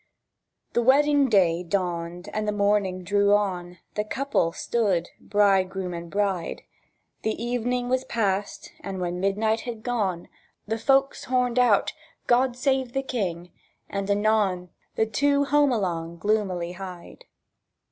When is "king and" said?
13.03-14.09